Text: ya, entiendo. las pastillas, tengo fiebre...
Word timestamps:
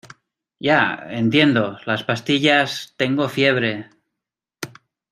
ya, 0.57 0.95
entiendo. 1.11 1.77
las 1.85 2.03
pastillas, 2.03 2.95
tengo 2.97 3.29
fiebre... 3.29 3.87